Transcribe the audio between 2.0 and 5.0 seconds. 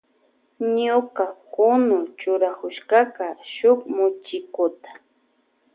churakushkakan shuk muchikuta.